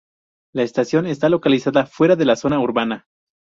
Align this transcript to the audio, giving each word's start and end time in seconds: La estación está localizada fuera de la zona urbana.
La 0.51 0.63
estación 0.63 1.05
está 1.05 1.29
localizada 1.29 1.85
fuera 1.85 2.15
de 2.15 2.25
la 2.25 2.35
zona 2.35 2.59
urbana. 2.59 3.05